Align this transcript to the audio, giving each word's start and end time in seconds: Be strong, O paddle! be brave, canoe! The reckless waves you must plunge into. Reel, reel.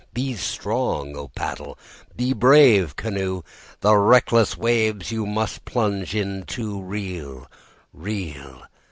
Be 0.15 0.33
strong, 0.35 1.15
O 1.15 1.27
paddle! 1.27 1.77
be 2.17 2.33
brave, 2.33 2.95
canoe! 2.95 3.43
The 3.81 3.95
reckless 3.97 4.57
waves 4.57 5.11
you 5.11 5.27
must 5.27 5.63
plunge 5.63 6.15
into. 6.15 6.81
Reel, 6.81 7.45
reel. 7.93 8.63